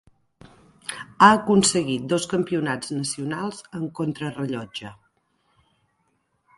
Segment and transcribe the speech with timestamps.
[1.25, 4.97] Ha aconseguit dos Campionats nacionals en contrarellotge.